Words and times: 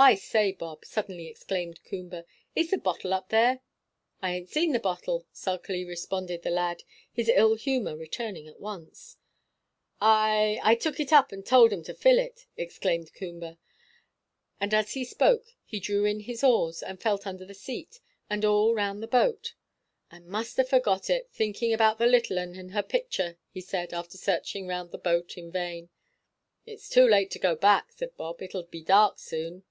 "I 0.00 0.14
say, 0.14 0.52
Bob," 0.52 0.84
suddenly 0.84 1.26
exclaimed 1.26 1.82
Coomber, 1.82 2.24
"is 2.54 2.70
the 2.70 2.78
bottle 2.78 3.12
up 3.12 3.30
there?" 3.30 3.62
"I 4.22 4.30
ain't 4.36 4.48
seen 4.48 4.70
the 4.70 4.78
bottle," 4.78 5.26
sulkily 5.32 5.84
responded 5.84 6.42
the 6.42 6.52
lad, 6.52 6.84
his 7.12 7.28
ill 7.28 7.56
humour 7.56 7.96
returning 7.96 8.46
at 8.46 8.60
once. 8.60 9.16
"I 10.00 10.60
I 10.62 10.76
took 10.76 11.00
it 11.00 11.12
up, 11.12 11.32
and 11.32 11.44
told 11.44 11.72
'em 11.72 11.82
to 11.82 11.94
fill 11.94 12.20
it," 12.20 12.46
exclaimed 12.56 13.12
Coomber; 13.12 13.58
and 14.60 14.72
as 14.72 14.92
he 14.92 15.02
spoke 15.04 15.48
he 15.64 15.80
drew 15.80 16.04
in 16.04 16.20
his 16.20 16.44
oars, 16.44 16.80
and 16.80 17.02
felt 17.02 17.26
under 17.26 17.44
the 17.44 17.52
seat, 17.52 17.98
and 18.30 18.44
all 18.44 18.74
round 18.76 19.02
the 19.02 19.08
boat. 19.08 19.56
"I 20.12 20.20
must 20.20 20.56
ha' 20.58 20.64
forgot 20.64 21.10
it, 21.10 21.28
thinking 21.32 21.72
about 21.74 21.98
the 21.98 22.06
little 22.06 22.38
'un 22.38 22.54
and 22.54 22.70
her 22.70 22.84
picture," 22.84 23.36
he 23.50 23.60
said, 23.60 23.92
after 23.92 24.16
searching 24.16 24.68
round 24.68 24.92
the 24.92 24.96
boat 24.98 25.36
in 25.36 25.50
vain. 25.50 25.88
"It's 26.66 26.88
too 26.88 27.04
late 27.08 27.32
to 27.32 27.40
go 27.40 27.56
back," 27.56 27.90
said 27.90 28.16
Bob; 28.16 28.40
"it'll 28.42 28.62
be 28.62 28.84
dark 28.84 29.18
soon." 29.18 29.64